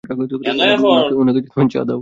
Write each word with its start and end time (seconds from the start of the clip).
ওনাকে 1.15 1.39
চা 1.69 1.79
দাও। 1.79 1.87